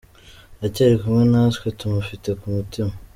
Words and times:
Aracyari 0.57 0.95
kumwe 1.01 1.23
natwe, 1.31 1.67
tumufite 1.79 2.29
ku 2.39 2.45
mutima. 2.57 2.93